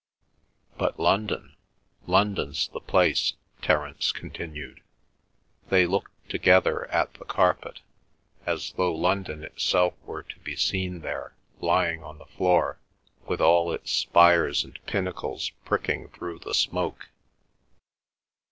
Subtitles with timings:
[0.79, 1.55] "But London,
[2.07, 4.81] London's the place," Terence continued.
[5.69, 7.81] They looked together at the carpet,
[8.43, 12.79] as though London itself were to be seen there lying on the floor,
[13.27, 17.09] with all its spires and pinnacles pricking through the smoke.